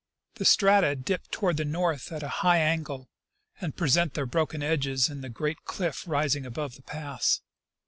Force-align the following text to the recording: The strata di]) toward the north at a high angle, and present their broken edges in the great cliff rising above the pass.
The 0.37 0.45
strata 0.45 0.95
di]) 0.95 1.19
toward 1.29 1.57
the 1.57 1.63
north 1.63 2.11
at 2.11 2.23
a 2.23 2.27
high 2.41 2.57
angle, 2.57 3.11
and 3.59 3.77
present 3.77 4.15
their 4.15 4.25
broken 4.25 4.63
edges 4.63 5.09
in 5.11 5.21
the 5.21 5.29
great 5.29 5.63
cliff 5.65 6.07
rising 6.07 6.43
above 6.43 6.73
the 6.73 6.81
pass. 6.81 7.41